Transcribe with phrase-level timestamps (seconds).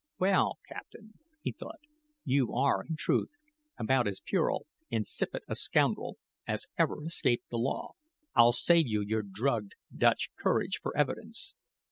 [0.17, 1.13] "Well, captain,"
[1.43, 1.81] he thought,
[2.25, 3.29] "you are, in truth,
[3.77, 7.91] about as puerile, insipid a scoundrel as ever escaped the law.
[8.33, 11.53] I'll save you your drugged Dutch courage for evidence."